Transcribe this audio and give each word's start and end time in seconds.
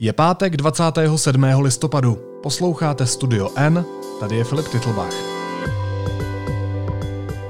Je 0.00 0.12
pátek 0.12 0.56
27. 0.56 1.44
listopadu. 1.60 2.18
Posloucháte 2.42 3.06
Studio 3.06 3.50
N, 3.56 3.84
tady 4.20 4.36
je 4.36 4.44
Filip 4.44 4.68
Titlbach. 4.68 5.14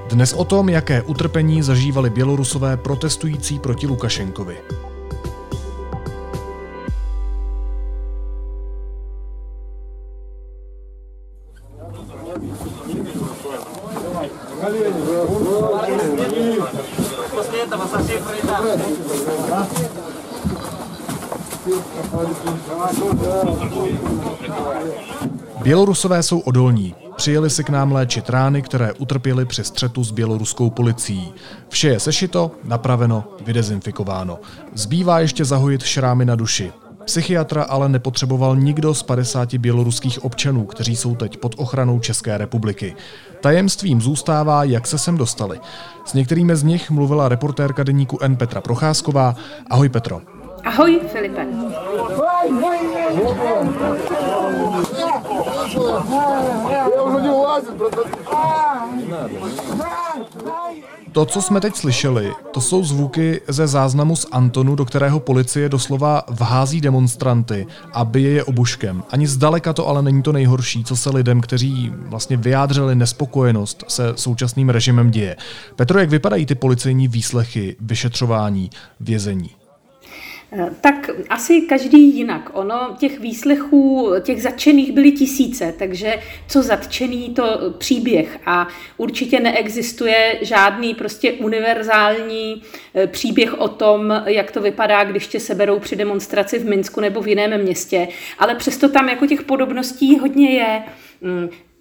Dnes 0.09 0.33
o 0.33 0.45
tom, 0.45 0.69
jaké 0.69 1.03
utrpení 1.03 1.63
zažívali 1.63 2.11
bělorusové 2.11 2.77
protestující 2.77 3.59
proti 3.59 3.87
Lukašenkovi. 3.87 4.57
Bělorusové 25.69 26.23
jsou 26.23 26.39
odolní. 26.39 26.95
Přijeli 27.17 27.51
si 27.51 27.65
k 27.65 27.71
nám 27.71 27.93
léčit 27.93 28.31
rány, 28.31 28.63
které 28.63 28.93
utrpěli 28.93 29.45
při 29.45 29.65
střetu 29.65 30.05
s 30.05 30.11
běloruskou 30.11 30.71
policií. 30.71 31.33
Vše 31.69 31.89
je 31.89 32.01
sešito, 32.01 32.51
napraveno, 32.65 33.25
vydezinfikováno. 33.47 34.39
Zbývá 34.75 35.21
ještě 35.21 35.45
zahojit 35.45 35.83
šrámy 35.83 36.25
na 36.25 36.37
duši. 36.37 36.73
Psychiatra 37.05 37.63
ale 37.63 37.89
nepotřeboval 37.89 38.57
nikdo 38.57 38.95
z 38.95 39.03
50 39.03 39.55
běloruských 39.55 40.25
občanů, 40.25 40.65
kteří 40.65 40.97
jsou 40.97 41.15
teď 41.15 41.37
pod 41.37 41.55
ochranou 41.59 41.99
České 41.99 42.39
republiky. 42.39 42.97
Tajemstvím 43.41 44.01
zůstává, 44.01 44.65
jak 44.65 44.87
se 44.87 44.99
sem 44.99 45.17
dostali. 45.17 45.61
S 46.05 46.15
některými 46.15 46.57
z 46.57 46.63
nich 46.63 46.91
mluvila 46.91 47.29
reportérka 47.29 47.83
deníku 47.83 48.19
N. 48.23 48.37
Petra 48.37 48.61
Procházková. 48.61 49.35
Ahoj 49.71 49.89
Petro. 49.89 50.21
Ahoj 50.65 51.01
Filipe. 51.13 51.47
To, 61.13 61.25
co 61.27 61.43
jsme 61.43 61.61
teď 61.61 61.77
slyšeli, 61.77 62.33
to 62.51 62.61
jsou 62.61 62.85
zvuky 62.85 63.41
ze 63.49 63.67
záznamu 63.67 64.17
z 64.17 64.27
Antonu, 64.33 64.75
do 64.75 64.85
kterého 64.85 65.21
policie 65.21 65.69
doslova 65.69 66.23
vhází 66.29 66.81
demonstranty 66.81 67.67
a 67.93 68.05
bije 68.05 68.31
je 68.31 68.45
obuškem. 68.45 69.03
Ani 69.11 69.27
zdaleka 69.27 69.73
to 69.73 69.89
ale 69.89 70.03
není 70.03 70.23
to 70.23 70.33
nejhorší, 70.33 70.85
co 70.85 70.97
se 70.97 71.11
lidem, 71.11 71.41
kteří 71.41 71.93
vlastně 71.95 72.37
vyjádřili 72.37 72.95
nespokojenost 72.95 73.85
se 73.89 74.13
současným 74.17 74.69
režimem 74.69 75.11
děje. 75.11 75.37
Petro, 75.77 76.01
jak 76.01 76.11
vypadají 76.11 76.47
ty 76.47 76.55
policejní 76.55 77.09
výslechy, 77.09 77.77
vyšetřování, 77.81 78.71
vězení? 79.01 79.51
Eh, 80.53 80.71
tak 80.81 81.11
asi 81.31 81.61
každý 81.61 82.17
jinak. 82.17 82.51
Ono 82.53 82.97
těch 82.99 83.21
výslechů, 83.21 84.13
těch 84.23 84.43
zatčených 84.43 84.93
byly 84.93 85.13
tisíce, 85.13 85.75
takže 85.79 86.15
co 86.49 86.63
zatčený, 86.63 87.35
to 87.35 87.75
příběh. 87.79 88.39
A 88.47 88.69
určitě 88.97 89.41
neexistuje 89.41 90.39
žádný 90.43 90.95
prostě 90.95 91.33
univerzální 91.33 92.63
eh, 92.95 93.07
příběh 93.07 93.61
o 93.61 93.69
tom, 93.69 94.23
jak 94.27 94.51
to 94.51 94.61
vypadá, 94.61 95.05
když 95.05 95.27
tě 95.27 95.41
seberou 95.41 95.79
při 95.79 95.97
demonstraci 95.97 96.59
v 96.59 96.67
Minsku 96.67 97.01
nebo 97.01 97.23
v 97.23 97.29
jiném 97.29 97.63
městě. 97.63 98.09
Ale 98.39 98.55
přesto 98.55 98.89
tam 98.89 99.09
jako 99.09 99.27
těch 99.27 99.43
podobností 99.43 100.19
hodně 100.19 100.51
je. 100.51 100.83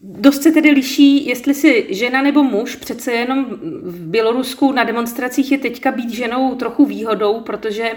Dost 0.02 0.44
se 0.44 0.52
tedy 0.52 0.72
liší, 0.72 1.28
jestli 1.28 1.54
si 1.54 1.88
žena 1.90 2.22
nebo 2.22 2.44
muž, 2.44 2.76
přece 2.76 3.12
jenom 3.12 3.46
v 3.84 4.08
Bělorusku 4.08 4.72
na 4.72 4.84
demonstracích 4.84 5.52
je 5.52 5.58
teďka 5.58 5.92
být 5.92 6.10
ženou 6.10 6.56
trochu 6.56 6.86
výhodou, 6.86 7.42
protože 7.42 7.92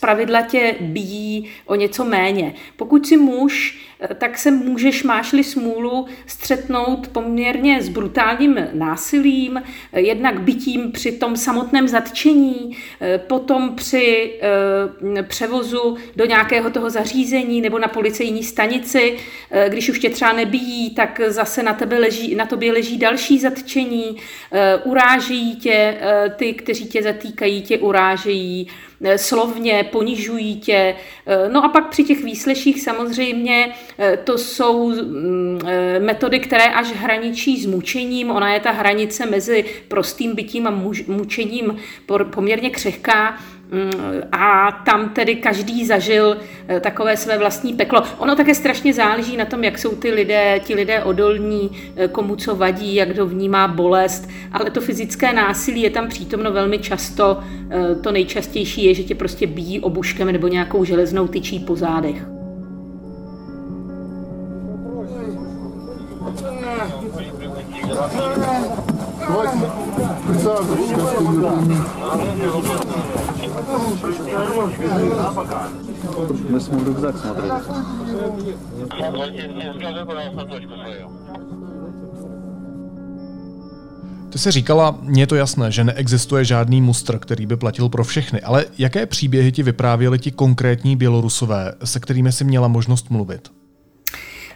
pravidla 0.00 0.42
tě 0.42 0.74
bíjí 0.80 1.48
o 1.66 1.74
něco 1.74 2.04
méně. 2.04 2.54
Pokud 2.76 3.06
si 3.06 3.16
muž, 3.16 3.78
tak 4.14 4.38
se 4.38 4.50
můžeš, 4.50 5.02
máš-li 5.02 5.44
smůlu, 5.44 6.06
střetnout 6.26 7.08
poměrně 7.08 7.82
s 7.82 7.88
brutálním 7.88 8.68
násilím, 8.72 9.62
jednak 9.92 10.40
bytím 10.40 10.92
při 10.92 11.12
tom 11.12 11.36
samotném 11.36 11.88
zatčení, 11.88 12.76
potom 13.16 13.74
při 13.74 14.32
eh, 15.18 15.22
převozu 15.22 15.96
do 16.16 16.24
nějakého 16.24 16.70
toho 16.70 16.90
zařízení 16.90 17.60
nebo 17.60 17.78
na 17.78 17.88
policejní 17.88 18.42
stanici, 18.42 19.16
eh, 19.50 19.68
když 19.68 19.88
už 19.88 19.98
tě 19.98 20.10
třeba 20.10 20.32
nebíjí, 20.32 20.90
tak 20.90 21.20
zase 21.26 21.62
na, 21.62 21.74
tebe 21.74 21.98
leží, 21.98 22.34
na 22.34 22.46
tobě 22.46 22.72
leží 22.72 22.98
další 22.98 23.38
zatčení, 23.38 24.16
eh, 24.52 24.76
urážejí 24.76 25.56
tě, 25.56 25.98
ty, 26.36 26.54
kteří 26.54 26.86
tě 26.86 27.02
zatýkají, 27.02 27.62
tě 27.62 27.78
urážejí, 27.78 28.68
slovně, 29.16 29.88
ponižují 29.92 30.60
tě. 30.60 30.94
Eh, 31.26 31.48
no 31.48 31.64
a 31.64 31.68
pak 31.68 31.88
při 31.88 32.04
těch 32.04 32.24
výsleších 32.24 32.82
samozřejmě 32.82 33.72
eh, 33.98 34.16
to 34.16 34.38
jsou 34.38 34.90
mm, 34.90 35.60
metody, 35.98 36.40
které 36.40 36.64
až 36.64 36.92
hraničí 36.92 37.62
s 37.62 37.66
mučením. 37.66 38.30
Ona 38.30 38.54
je 38.54 38.60
ta 38.60 38.70
hranice 38.70 39.26
mezi 39.26 39.64
prostým 39.88 40.34
bytím 40.34 40.66
a 40.66 40.82
mučením 41.06 41.76
poměrně 42.30 42.70
křehká. 42.70 43.38
Mm, 43.72 44.20
a 44.32 44.72
tam 44.84 45.08
tedy 45.08 45.36
každý 45.36 45.86
zažil 45.86 46.36
eh, 46.68 46.80
takové 46.80 47.16
své 47.16 47.38
vlastní 47.38 47.72
peklo. 47.72 48.02
Ono 48.18 48.36
také 48.36 48.54
strašně 48.54 48.94
záleží 48.94 49.36
na 49.36 49.44
tom, 49.44 49.64
jak 49.64 49.78
jsou 49.78 49.96
ty 49.96 50.10
lidé, 50.10 50.60
ti 50.64 50.74
lidé 50.74 51.04
odolní, 51.04 51.70
eh, 51.96 52.08
komu 52.08 52.36
co 52.36 52.56
vadí, 52.56 52.94
jak 52.94 53.14
to 53.14 53.26
vnímá 53.26 53.68
bolest, 53.68 54.28
ale 54.52 54.70
to 54.70 54.80
fyzické 54.80 55.32
násilí 55.32 55.82
je 55.82 55.90
tam 55.90 56.08
přítomno 56.08 56.52
velmi 56.52 56.78
často. 56.78 57.40
Eh, 57.70 57.94
to 57.94 58.12
nejčastější 58.12 58.84
je, 58.84 58.94
že 58.94 59.02
tě 59.02 59.14
prostě 59.14 59.46
bíjí 59.46 59.80
obuškem 59.80 60.32
nebo 60.32 60.48
nějakou 60.48 60.84
železnou 60.84 61.28
tyčí 61.28 61.58
po 61.58 61.76
zádech. 61.76 62.26
Мы 76.49 76.59
с 76.59 76.67
мой 76.67 76.83
рюкзак 76.85 77.17
смотрели. 77.17 77.51
Ty 84.29 84.39
jsi 84.39 84.51
říkala, 84.51 84.97
mně 85.01 85.21
je 85.21 85.27
to 85.27 85.35
jasné, 85.35 85.71
že 85.71 85.83
neexistuje 85.83 86.45
žádný 86.45 86.81
mustr, 86.81 87.19
který 87.19 87.45
by 87.45 87.57
platil 87.57 87.89
pro 87.89 88.03
všechny, 88.03 88.41
ale 88.41 88.65
jaké 88.77 89.05
příběhy 89.05 89.51
ti 89.51 89.63
vyprávěli 89.63 90.19
ti 90.19 90.31
konkrétní 90.31 90.95
Bělorusové, 90.95 91.73
se 91.83 91.99
kterými 91.99 92.31
jsi 92.31 92.43
měla 92.43 92.67
možnost 92.67 93.09
mluvit? 93.09 93.51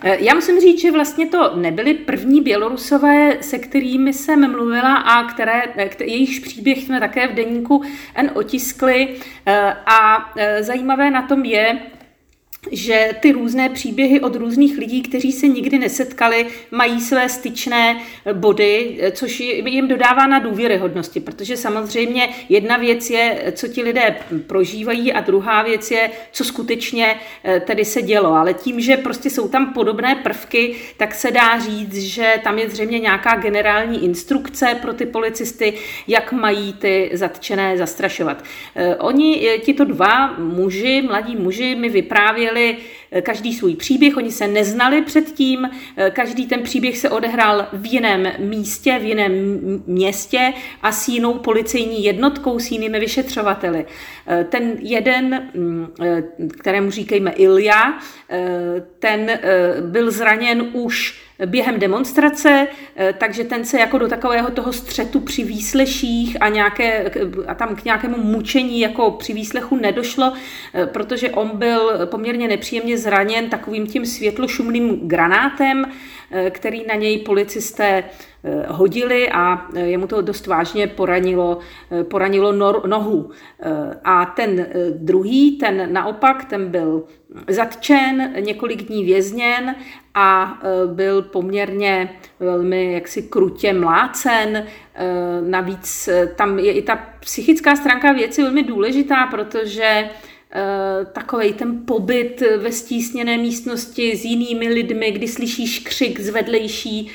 Eh, 0.03 0.17
já 0.21 0.35
musím 0.35 0.61
říct, 0.61 0.81
že 0.81 0.93
vlastně 0.93 1.27
to 1.27 1.57
nebyly 1.57 1.95
první 1.95 2.41
Bělorusové, 2.41 3.39
se 3.41 3.59
kterými 3.59 4.13
jsem 4.13 4.51
mluvila 4.51 4.97
a 4.97 5.25
které, 5.25 5.63
eh, 5.77 5.91
jejichž 6.05 6.39
příběh 6.39 6.79
jsme 6.79 7.01
také 7.01 7.29
v 7.29 7.35
deníku 7.35 7.83
N 8.15 8.31
otiskli. 8.35 9.17
Eh, 9.47 9.77
a 9.87 10.31
zajímavé 10.61 11.11
na 11.11 11.23
tom 11.23 11.45
je, 11.45 11.79
že 12.73 13.11
ty 13.21 13.33
různé 13.33 13.69
příběhy 13.69 14.21
od 14.21 14.37
různých 14.37 14.79
lidí, 14.79 15.03
kteří 15.03 15.33
se 15.33 15.49
nikdy 15.49 15.79
nesetkali, 15.79 16.47
mají 16.71 17.01
své 17.01 17.29
styčné 17.29 18.01
body, 18.33 18.99
což 19.13 19.41
jim 19.41 19.89
dodává 19.89 20.27
na 20.27 20.39
důvěryhodnosti, 20.39 21.21
protože 21.21 21.57
samozřejmě 21.57 22.29
jedna 22.49 22.77
věc 22.77 23.11
je, 23.11 23.53
co 23.53 23.69
ti 23.69 23.83
lidé 23.83 24.17
prožívají 24.47 25.13
a 25.13 25.21
druhá 25.21 25.63
věc 25.63 25.91
je, 25.91 26.11
co 26.33 26.45
skutečně 26.45 27.17
eh, 27.45 27.61
tedy 27.61 27.85
se 27.85 28.03
dělo. 28.03 28.35
Ale 28.35 28.55
tím, 28.55 28.81
že 28.81 28.97
prostě 28.97 29.31
jsou 29.31 29.49
tam 29.49 29.73
podobné 29.73 30.15
prvky, 30.15 30.77
tak 30.97 31.15
se 31.15 31.31
dá 31.31 31.59
říct, 31.59 31.97
že 31.97 32.35
tam 32.45 32.59
je 32.59 32.71
zřejmě 32.71 32.99
nějaká 32.99 33.37
generální 33.37 34.05
instrukce 34.05 34.79
pro 34.83 34.93
ty 34.95 35.07
policisty, 35.07 35.75
jak 36.09 36.33
mají 36.33 36.73
ty 36.73 37.11
zatčené 37.13 37.79
zastrašovat. 37.79 38.45
Eh, 38.75 38.97
oni, 38.97 39.49
eh, 39.49 39.59
tito 39.59 39.85
dva 39.85 40.35
muži, 40.39 41.03
mladí 41.03 41.37
muži, 41.37 41.75
mi 41.75 41.89
vyprávěli, 41.89 42.56
měli 42.57 42.77
eh, 43.11 43.23
každý 43.23 43.55
svůj 43.55 43.77
příběh, 43.77 44.17
oni 44.17 44.33
se 44.33 44.47
neznali 44.47 45.03
předtím, 45.03 45.71
eh, 45.97 46.11
každý 46.11 46.47
ten 46.47 46.63
příběh 46.63 46.99
se 46.99 47.11
odehrál 47.11 47.67
v 47.73 47.93
jiném 47.93 48.33
místě, 48.39 48.99
v 48.99 49.05
jiném 49.05 49.33
městě 49.87 50.53
a 50.83 50.93
s 50.93 51.09
jinou 51.09 51.35
policejní 51.35 52.05
jednotkou, 52.05 52.59
s 52.59 52.71
jinými 52.71 53.01
vyšetřovateli. 53.01 53.87
Eh, 54.27 54.45
ten 54.45 54.73
jeden, 54.81 55.49
mm, 55.55 55.87
kterému 56.59 56.91
říkejme 56.91 57.31
Ilja, 57.31 57.99
ten 58.99 59.39
byl 59.81 60.11
zraněn 60.11 60.71
už 60.73 61.26
během 61.47 61.79
demonstrace, 61.79 62.69
eh, 62.97 63.15
takže 63.19 63.45
ten 63.45 63.65
se 63.65 63.81
jako 63.81 63.99
do 63.99 64.09
takového 64.09 64.51
toho 64.51 64.73
střetu 64.73 65.21
při 65.21 65.45
výsleších 65.45 66.37
a, 66.41 66.49
nějaké, 66.49 67.11
a 67.47 67.55
tam 67.55 67.77
k 67.77 67.85
nějakému 67.85 68.17
mučení 68.23 68.81
jako 68.81 69.11
při 69.11 69.33
výslechu 69.33 69.77
nedošlo, 69.77 70.33
eh, 70.75 70.87
protože 70.87 71.31
on 71.31 71.51
byl 71.55 72.07
poměrně 72.07 72.49
nepříjemně 72.49 72.99
zraněn 72.99 73.51
takovým 73.51 73.87
tím 73.87 74.07
světlošumným 74.07 75.09
granátem, 75.09 75.93
který 76.51 76.87
na 76.87 76.95
něj 76.95 77.19
policisté 77.19 78.05
hodili 78.69 79.29
a 79.31 79.67
jemu 79.75 80.07
to 80.07 80.23
dost 80.23 80.47
vážně 80.47 80.87
poranilo, 80.87 81.59
poranilo 82.11 82.53
nohu. 82.87 83.31
A 84.05 84.27
ten 84.27 84.67
druhý, 84.93 85.59
ten 85.59 85.93
naopak, 85.93 86.45
ten 86.45 86.69
byl 86.69 87.05
zatčen, 87.49 88.35
několik 88.41 88.83
dní 88.83 89.05
vězněn 89.05 89.75
a 90.15 90.59
byl 90.87 91.23
poměrně 91.23 92.11
velmi 92.41 92.93
jaksi 92.93 93.23
krutě 93.23 93.73
mlácen. 93.73 94.67
Navíc 95.41 96.09
tam 96.37 96.59
je 96.59 96.73
i 96.73 96.83
ta 96.83 96.97
psychická 97.21 97.77
stránka 97.77 98.13
věci 98.13 98.43
velmi 98.43 98.63
důležitá, 98.63 99.27
protože 99.27 100.09
takový 101.13 101.53
ten 101.53 101.81
pobyt 101.87 102.43
ve 102.57 102.73
stísněné 102.73 103.39
místnosti 103.39 104.17
s 104.17 104.25
jinými 104.25 104.69
lidmi, 104.69 105.11
kdy 105.11 105.29
slyšíš 105.29 105.79
křik 105.79 106.21
z 106.21 106.29
vedlejší 106.29 107.11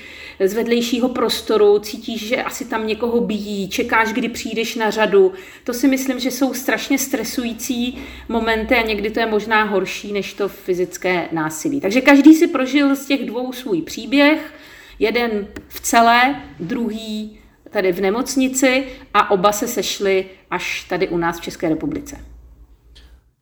z 0.48 0.54
vedlejšího 0.54 1.10
prostoru, 1.10 1.80
cítíš, 1.80 2.28
že 2.28 2.44
asi 2.44 2.66
tam 2.66 2.88
někoho 2.88 3.22
bíjí, 3.22 3.70
čekáš, 3.70 4.14
kdy 4.14 4.30
přijdeš 4.30 4.76
na 4.76 4.90
řadu. 4.90 5.34
To 5.64 5.74
si 5.74 5.88
myslím, 5.88 6.20
že 6.20 6.32
jsou 6.32 6.54
strašně 6.54 6.98
stresující 6.98 7.98
momenty 8.30 8.76
a 8.76 8.88
někdy 8.88 9.10
to 9.10 9.20
je 9.20 9.26
možná 9.26 9.64
horší 9.64 10.14
než 10.14 10.34
to 10.34 10.50
fyzické 10.50 11.28
násilí. 11.32 11.82
Takže 11.82 12.02
každý 12.02 12.36
si 12.36 12.48
prožil 12.48 12.96
z 12.96 13.06
těch 13.06 13.26
dvou 13.26 13.54
svůj 13.54 13.82
příběh, 13.82 14.54
jeden 15.00 15.48
v 15.68 15.80
celé, 15.80 16.44
druhý 16.60 17.40
tady 17.70 17.92
v 17.92 18.02
nemocnici 18.02 18.84
a 19.14 19.32
oba 19.32 19.52
se 19.52 19.68
sešli 19.68 20.26
až 20.52 20.86
tady 20.90 21.08
u 21.08 21.18
nás 21.18 21.40
v 21.40 21.44
České 21.44 21.70
republice. 21.70 22.31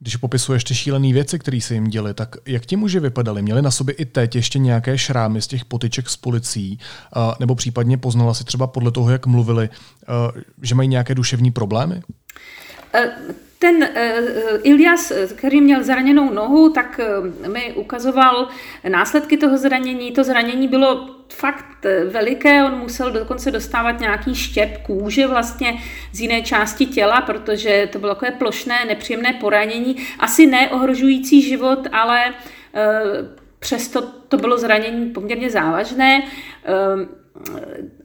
Když 0.01 0.15
popisuje 0.15 0.55
ještě 0.55 0.75
šílené 0.75 1.13
věci, 1.13 1.39
které 1.39 1.61
se 1.61 1.73
jim 1.73 1.87
děly, 1.87 2.13
tak 2.13 2.35
jak 2.45 2.65
ti 2.65 2.75
muži 2.75 2.99
vypadali? 2.99 3.41
Měli 3.41 3.61
na 3.61 3.71
sobě 3.71 3.95
i 3.95 4.05
teď 4.05 4.35
ještě 4.35 4.59
nějaké 4.59 4.97
šrámy 4.97 5.41
z 5.41 5.47
těch 5.47 5.65
potyček 5.65 6.09
s 6.09 6.17
policií? 6.17 6.79
Nebo 7.39 7.55
případně 7.55 7.97
poznala 7.97 8.33
si 8.33 8.43
třeba 8.43 8.67
podle 8.67 8.91
toho, 8.91 9.09
jak 9.09 9.25
mluvili, 9.25 9.69
že 10.61 10.75
mají 10.75 10.89
nějaké 10.89 11.15
duševní 11.15 11.51
problémy? 11.51 12.01
E, 12.93 13.11
ten 13.59 13.75
uh, 13.75 13.89
Ilias, 14.63 15.11
který 15.35 15.61
měl 15.61 15.83
zraněnou 15.83 16.33
nohu, 16.33 16.69
tak 16.69 16.99
mi 17.47 17.73
ukazoval 17.73 18.47
následky 18.89 19.37
toho 19.37 19.57
zranění. 19.57 20.11
To 20.11 20.23
zranění 20.23 20.67
bylo 20.67 21.09
fakt 21.33 21.85
veliké, 22.09 22.63
on 22.63 22.79
musel 22.79 23.11
dokonce 23.11 23.51
dostávat 23.51 23.99
nějaký 23.99 24.35
štěp 24.35 24.77
kůže 24.77 25.27
vlastně 25.27 25.73
z 26.13 26.19
jiné 26.19 26.41
části 26.41 26.85
těla, 26.85 27.21
protože 27.21 27.89
to 27.91 27.99
bylo 27.99 28.15
takové 28.15 28.31
plošné, 28.31 28.85
nepříjemné 28.87 29.33
poranění. 29.33 29.95
Asi 30.19 30.45
ne 30.45 30.69
ohrožující 30.69 31.41
život, 31.41 31.87
ale 31.91 32.33
přesto 33.59 34.01
to 34.01 34.37
bylo 34.37 34.57
zranění 34.57 35.09
poměrně 35.09 35.49
závažné. 35.49 36.21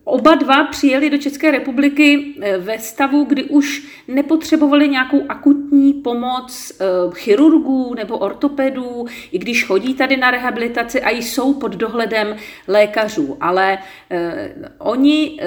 Oba 0.04 0.34
dva 0.34 0.64
přijeli 0.64 1.10
do 1.10 1.18
České 1.18 1.50
republiky 1.50 2.34
eh, 2.40 2.58
ve 2.58 2.78
stavu, 2.78 3.24
kdy 3.24 3.44
už 3.44 3.82
nepotřebovali 4.08 4.88
nějakou 4.88 5.22
akutní 5.28 5.92
pomoc 5.92 6.72
eh, 6.80 6.84
chirurgů 7.14 7.94
nebo 7.94 8.18
ortopedů, 8.18 9.06
i 9.32 9.38
když 9.38 9.64
chodí 9.64 9.94
tady 9.94 10.16
na 10.16 10.30
rehabilitaci 10.30 11.02
a 11.02 11.10
jsou 11.10 11.54
pod 11.54 11.72
dohledem 11.72 12.36
lékařů. 12.68 13.36
Ale 13.40 13.78
eh, 14.10 14.54
oni 14.78 15.38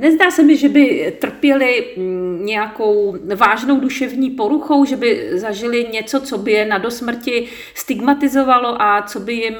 Nezdá 0.00 0.30
se 0.30 0.42
mi, 0.42 0.56
že 0.56 0.68
by 0.68 1.16
trpěli 1.20 1.84
mm, 1.96 2.40
nějakou 2.44 3.16
vážnou 3.36 3.80
duševní 3.80 4.30
poruchou, 4.30 4.84
že 4.84 4.96
by 4.96 5.30
zažili 5.32 5.86
něco, 5.92 6.20
co 6.20 6.38
by 6.38 6.52
je 6.52 6.66
na 6.66 6.78
dosmrti 6.78 7.48
stigmatizovalo 7.74 8.82
a 8.82 9.02
co 9.02 9.20
by 9.20 9.32
jim, 9.32 9.56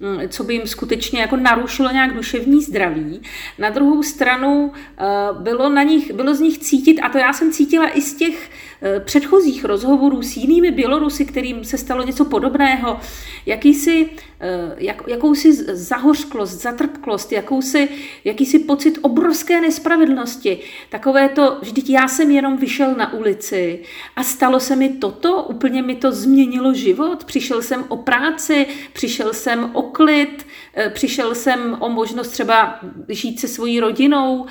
mm, 0.00 0.28
co 0.28 0.44
by 0.44 0.54
jim 0.54 0.66
skutečně 0.66 1.20
jako 1.20 1.36
narušilo 1.36 1.90
nějak 1.90 2.14
duševní 2.14 2.62
zdraví. 2.62 3.20
Na 3.58 3.70
druhou 3.70 4.02
stranu 4.02 4.72
eh, 4.74 5.04
bylo, 5.38 5.68
na 5.68 5.82
nich, 5.82 6.12
bylo 6.12 6.34
z 6.34 6.40
nich 6.40 6.58
cítit, 6.58 7.00
a 7.00 7.08
to 7.08 7.18
já 7.18 7.32
jsem 7.32 7.52
cítila 7.52 7.88
i 7.96 8.00
z 8.00 8.14
těch 8.14 8.50
předchozích 9.04 9.64
rozhovorů 9.64 10.22
s 10.22 10.36
jinými 10.36 10.70
Bělorusy, 10.70 11.24
kterým 11.24 11.64
se 11.64 11.78
stalo 11.78 12.02
něco 12.02 12.24
podobného, 12.24 13.00
jakýsi, 13.46 14.10
eh, 14.40 14.74
jak, 14.78 15.02
jakousi 15.06 15.52
zahořklost, 15.76 16.62
zatrpklost, 16.62 17.32
jakousi, 17.32 17.88
jakýsi 18.24 18.58
pocit 18.58 18.98
obrovské 19.02 19.60
nespravedlnosti. 19.60 20.58
Takové 20.90 21.28
to, 21.28 21.58
vždyť 21.62 21.90
já 21.90 22.08
jsem 22.08 22.30
jenom 22.30 22.56
vyšel 22.56 22.94
na 22.94 23.12
ulici 23.12 23.82
a 24.16 24.22
stalo 24.22 24.60
se 24.60 24.76
mi 24.76 24.88
toto, 24.88 25.42
úplně 25.42 25.82
mi 25.82 25.94
to 25.94 26.12
změnilo 26.12 26.74
život, 26.74 27.24
přišel 27.24 27.62
jsem 27.62 27.84
o 27.88 27.96
práci, 27.96 28.66
přišel 28.92 29.32
jsem 29.32 29.70
o 29.72 29.82
klid, 29.82 30.46
přišel 30.92 31.34
jsem 31.34 31.76
o 31.80 31.88
možnost 31.88 32.28
třeba 32.28 32.80
žít 33.08 33.40
se 33.40 33.48
svojí 33.48 33.80
rodinou, 33.80 34.46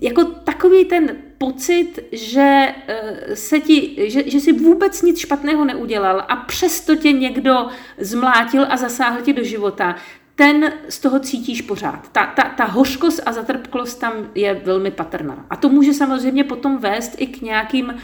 jako 0.00 0.24
takový 0.24 0.84
ten 0.84 1.16
pocit, 1.38 1.98
že, 2.12 2.74
eh, 2.88 3.36
se 3.36 3.60
ti, 3.60 3.96
že, 4.10 4.30
že 4.30 4.40
si 4.40 4.52
vůbec 4.52 5.02
nic 5.02 5.18
špatného 5.18 5.64
neudělal 5.64 6.24
a 6.28 6.36
přesto 6.36 6.96
tě 6.96 7.12
někdo 7.12 7.68
zmlátil 7.98 8.66
a 8.70 8.76
zasáhl 8.76 9.22
ti 9.22 9.32
do 9.32 9.44
života, 9.44 9.96
ten 10.34 10.72
z 10.88 10.98
toho 10.98 11.18
cítíš 11.18 11.62
pořád. 11.62 12.08
Ta, 12.12 12.26
ta, 12.26 12.42
ta 12.42 12.64
hořkost 12.64 13.20
a 13.26 13.32
zatrpklost 13.32 14.00
tam 14.00 14.12
je 14.34 14.54
velmi 14.54 14.90
patrná. 14.90 15.46
A 15.50 15.56
to 15.56 15.68
může 15.68 15.94
samozřejmě 15.94 16.44
potom 16.44 16.78
vést 16.78 17.14
i 17.18 17.26
k 17.26 17.42
nějakým 17.42 17.94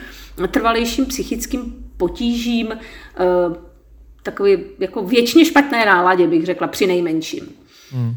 trvalejším 0.51 1.05
psychickým 1.05 1.91
potížím, 1.97 2.71
eh, 2.71 2.79
takový 4.23 4.57
jako 4.79 5.03
věčně 5.03 5.45
špatné 5.45 5.85
náladě, 5.85 6.27
bych 6.27 6.45
řekla, 6.45 6.67
při 6.67 6.87
nejmenším. 6.87 7.49
Hmm. 7.91 8.15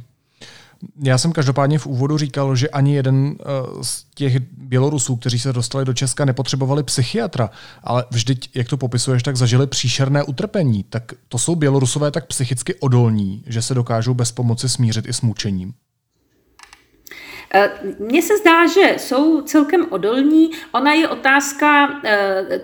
Já 1.03 1.19
jsem 1.19 1.32
každopádně 1.32 1.79
v 1.79 1.87
úvodu 1.87 2.19
říkal, 2.19 2.56
že 2.56 2.69
ani 2.69 2.94
jeden 2.94 3.37
eh, 3.41 3.44
z 3.85 4.05
těch 4.15 4.41
Bělorusů, 4.59 5.17
kteří 5.17 5.38
se 5.38 5.53
dostali 5.53 5.85
do 5.85 5.94
Česka, 5.94 6.25
nepotřebovali 6.25 6.82
psychiatra, 6.82 7.50
ale 7.85 8.05
vždyť, 8.11 8.50
jak 8.55 8.69
to 8.69 8.77
popisuješ, 8.77 9.23
tak 9.23 9.37
zažili 9.37 9.67
příšerné 9.67 10.23
utrpení. 10.23 10.85
Tak 10.91 11.12
to 11.29 11.38
jsou 11.38 11.55
Bělorusové 11.55 12.11
tak 12.11 12.27
psychicky 12.27 12.75
odolní, 12.75 13.44
že 13.47 13.62
se 13.62 13.75
dokážou 13.75 14.15
bez 14.15 14.32
pomoci 14.32 14.69
smířit 14.69 15.09
i 15.09 15.12
s 15.12 15.21
mučením. 15.21 15.73
Eh, 17.55 17.71
mně 17.99 18.23
se 18.23 18.38
zdá, 18.38 18.67
že 18.67 18.94
jsou 18.99 19.43
celkem 19.43 19.87
odolní. 19.91 20.50
Ona 20.73 20.93
je 20.93 21.09
otázka, 21.09 22.00
eh, 22.05 22.61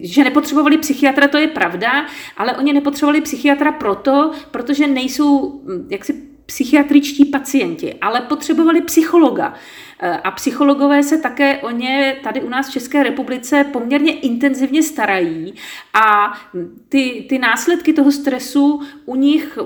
že 0.00 0.24
nepotřebovali 0.24 0.78
psychiatra, 0.78 1.28
to 1.28 1.38
je 1.38 1.48
pravda, 1.48 2.06
ale 2.36 2.56
oni 2.56 2.72
nepotřebovali 2.72 3.20
psychiatra 3.20 3.72
proto, 3.72 4.32
protože 4.50 4.86
nejsou 4.86 5.60
hm, 5.60 5.86
jaksi 5.90 6.33
psychiatričtí 6.46 7.24
pacienti, 7.24 7.94
ale 7.94 8.20
potřebovali 8.20 8.80
psychologa. 8.80 9.54
Eh, 10.00 10.16
a 10.24 10.30
psychologové 10.30 11.02
se 11.02 11.18
také 11.18 11.58
o 11.58 11.70
ně 11.70 12.16
tady 12.22 12.40
u 12.40 12.48
nás 12.48 12.68
v 12.68 12.72
České 12.72 13.02
republice 13.02 13.64
poměrně 13.72 14.12
intenzivně 14.12 14.82
starají 14.82 15.54
a 15.94 16.34
ty, 16.88 17.26
ty 17.28 17.38
následky 17.38 17.92
toho 17.92 18.12
stresu 18.12 18.80
u 19.04 19.16
nich 19.16 19.58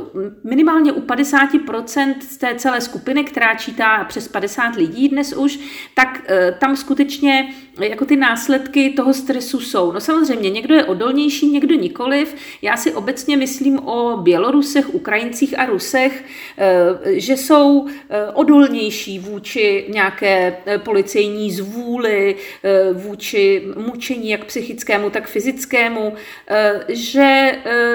minimálně 0.44 0.92
u 0.92 1.00
50% 1.00 2.14
z 2.20 2.37
té 2.37 2.54
celé 2.54 2.80
skupiny, 2.80 3.25
která 3.25 3.54
čítá 3.54 4.04
přes 4.04 4.28
50 4.28 4.76
lidí 4.76 5.08
dnes 5.08 5.32
už, 5.32 5.58
tak 5.94 6.23
eh, 6.26 6.56
tam 6.61 6.76
skutečně 6.76 7.54
jako 7.80 8.04
ty 8.04 8.16
následky 8.16 8.90
toho 8.90 9.14
stresu 9.14 9.61
jsou. 9.61 9.92
No 9.92 10.00
samozřejmě, 10.00 10.50
někdo 10.50 10.75
je 10.75 10.85
odolnější, 10.85 11.50
někdo 11.50 11.75
nikoliv. 11.75 12.35
Já 12.62 12.76
si 12.76 12.92
obecně 12.92 13.37
myslím 13.37 13.78
o 13.78 14.16
Bělorusech, 14.16 14.94
Ukrajincích 14.94 15.58
a 15.58 15.66
Rusech, 15.66 16.25
eh, 16.58 17.20
že 17.20 17.37
jsou 17.37 17.87
odolnější 18.35 19.18
vůči 19.18 19.85
nějaké 19.88 20.56
eh, 20.66 20.78
policejní 20.78 21.50
zvůli 21.50 22.37
eh, 22.64 22.92
vůči 22.92 23.62
mučení, 23.76 24.30
jak 24.30 24.44
psychickému, 24.44 25.11
tak 25.11 25.28
fyzickému, 25.28 26.14
eh, 26.49 26.80
že 26.88 27.52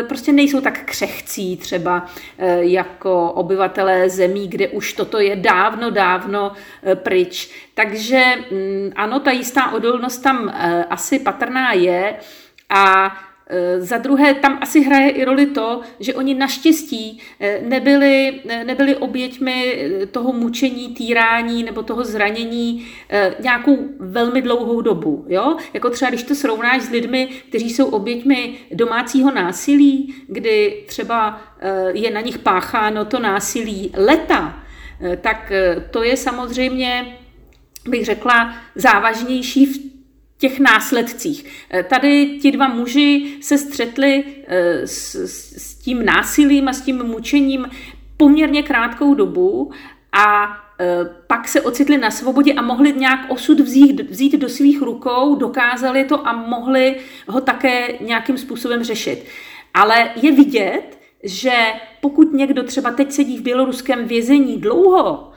prostě 0.07 0.31
nejsou 0.31 0.61
tak 0.61 0.85
křehcí 0.85 1.57
třeba 1.57 2.05
jako 2.59 3.31
obyvatelé 3.31 4.09
zemí, 4.09 4.47
kde 4.47 4.67
už 4.67 4.93
toto 4.93 5.19
je 5.19 5.35
dávno, 5.35 5.89
dávno 5.89 6.51
pryč. 6.95 7.49
Takže 7.73 8.23
mm, 8.51 8.91
ano, 8.95 9.19
ta 9.19 9.31
jistá 9.31 9.72
odolnost 9.73 10.17
tam 10.17 10.53
asi 10.89 11.19
patrná 11.19 11.73
je 11.73 12.15
a 12.69 13.13
Eh, 13.47 13.81
za 13.81 13.97
druhé, 13.97 14.33
tam 14.33 14.57
asi 14.61 14.81
hraje 14.81 15.09
i 15.09 15.25
roli 15.25 15.45
to, 15.45 15.81
že 15.99 16.13
oni 16.13 16.33
naštěstí 16.33 17.19
eh, 17.39 17.61
nebyli, 17.61 18.41
eh, 18.49 18.63
nebyli 18.63 18.95
oběťmi 18.95 19.89
toho 20.11 20.33
mučení, 20.33 20.95
týrání 20.95 21.63
nebo 21.63 21.83
toho 21.83 22.03
zranění 22.03 22.87
nějakou 23.39 23.77
velmi 23.99 24.41
dlouhou 24.41 24.81
dobu. 24.81 25.25
Jo? 25.29 25.57
Jako 25.73 25.89
třeba, 25.89 26.09
když 26.09 26.23
to 26.23 26.35
srovnáš 26.35 26.81
s 26.81 26.89
lidmi, 26.89 27.29
kteří 27.49 27.69
jsou 27.69 27.85
oběťmi 27.89 28.55
domácího 28.71 29.31
násilí, 29.31 30.15
kdy 30.27 30.83
třeba 30.87 31.41
je 31.93 32.11
na 32.11 32.21
nich 32.21 32.37
pácháno 32.37 33.05
to 33.05 33.19
násilí 33.19 33.91
leta, 33.97 34.63
tak 35.21 35.51
to 35.91 36.03
je 36.03 36.17
samozřejmě, 36.17 37.17
bych 37.87 38.05
řekla, 38.05 38.55
závažnější 38.75 39.65
v 39.65 39.79
těch 40.37 40.59
následcích. 40.59 41.45
Tady 41.89 42.39
ti 42.41 42.51
dva 42.51 42.67
muži 42.67 43.37
se 43.41 43.57
střetli 43.57 44.23
s, 44.85 45.15
s 45.57 45.75
tím 45.75 46.05
násilím 46.05 46.67
a 46.67 46.73
s 46.73 46.81
tím 46.81 47.03
mučením 47.03 47.69
poměrně 48.17 48.63
krátkou 48.63 49.13
dobu 49.13 49.71
a 50.11 50.57
pak 51.27 51.47
se 51.47 51.61
ocitli 51.61 51.97
na 51.97 52.11
svobodě 52.11 52.53
a 52.53 52.61
mohli 52.61 52.93
nějak 52.93 53.19
osud 53.31 53.59
vzít, 53.59 54.09
vzít 54.09 54.33
do 54.33 54.49
svých 54.49 54.81
rukou, 54.81 55.35
dokázali 55.35 56.05
to 56.05 56.27
a 56.27 56.33
mohli 56.33 56.95
ho 57.27 57.41
také 57.41 57.87
nějakým 58.01 58.37
způsobem 58.37 58.83
řešit. 58.83 59.25
Ale 59.73 60.11
je 60.15 60.31
vidět, 60.31 60.99
že 61.23 61.53
pokud 62.01 62.33
někdo 62.33 62.63
třeba 62.63 62.91
teď 62.91 63.11
sedí 63.11 63.37
v 63.37 63.41
běloruském 63.41 64.07
vězení 64.07 64.57
dlouho, 64.57 65.31
eh, 65.31 65.33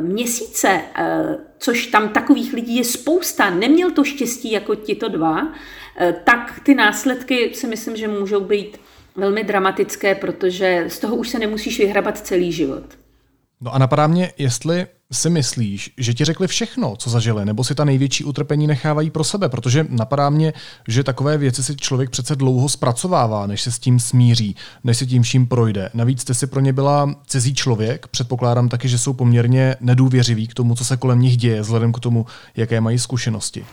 měsíce, 0.00 0.80
eh, 0.94 1.36
což 1.58 1.86
tam 1.86 2.08
takových 2.08 2.52
lidí 2.52 2.76
je 2.76 2.84
spousta, 2.84 3.50
neměl 3.50 3.90
to 3.90 4.04
štěstí 4.04 4.52
jako 4.52 4.74
tito 4.74 5.08
dva, 5.08 5.52
eh, 5.98 6.14
tak 6.24 6.60
ty 6.62 6.74
následky 6.74 7.54
si 7.54 7.66
myslím, 7.66 7.96
že 7.96 8.08
můžou 8.08 8.40
být 8.40 8.80
velmi 9.16 9.44
dramatické, 9.44 10.14
protože 10.14 10.84
z 10.88 10.98
toho 10.98 11.16
už 11.16 11.28
se 11.28 11.38
nemusíš 11.38 11.78
vyhrabat 11.78 12.18
celý 12.18 12.52
život. 12.52 12.84
No 13.60 13.74
a 13.74 13.78
napadá 13.78 14.06
mě, 14.06 14.32
jestli 14.38 14.86
si 15.12 15.30
myslíš, 15.30 15.90
že 15.96 16.14
ti 16.14 16.24
řekli 16.24 16.48
všechno, 16.48 16.96
co 16.96 17.10
zažili, 17.10 17.44
nebo 17.44 17.64
si 17.64 17.74
ta 17.74 17.84
největší 17.84 18.24
utrpení 18.24 18.66
nechávají 18.66 19.10
pro 19.10 19.24
sebe? 19.24 19.48
Protože 19.48 19.86
napadá 19.88 20.30
mě, 20.30 20.52
že 20.88 21.04
takové 21.04 21.38
věci 21.38 21.62
si 21.62 21.76
člověk 21.76 22.10
přece 22.10 22.36
dlouho 22.36 22.68
zpracovává, 22.68 23.46
než 23.46 23.62
se 23.62 23.72
s 23.72 23.78
tím 23.78 24.00
smíří, 24.00 24.56
než 24.84 24.98
se 24.98 25.06
tím 25.06 25.22
vším 25.22 25.46
projde. 25.46 25.90
Navíc 25.94 26.20
jste 26.20 26.34
si 26.34 26.46
pro 26.46 26.60
ně 26.60 26.72
byla 26.72 27.14
cizí 27.26 27.54
člověk, 27.54 28.06
předpokládám 28.06 28.68
taky, 28.68 28.88
že 28.88 28.98
jsou 28.98 29.12
poměrně 29.12 29.76
nedůvěřiví 29.80 30.46
k 30.46 30.54
tomu, 30.54 30.74
co 30.74 30.84
se 30.84 30.96
kolem 30.96 31.20
nich 31.20 31.36
děje, 31.36 31.60
vzhledem 31.60 31.92
k 31.92 32.00
tomu, 32.00 32.26
jaké 32.56 32.80
mají 32.80 32.98
zkušenosti. 32.98 33.64